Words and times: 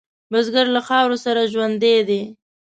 بزګر 0.31 0.67
له 0.75 0.81
خاورو 0.87 1.17
سره 1.25 1.49
ژوندی 1.53 1.95
دی 2.07 2.21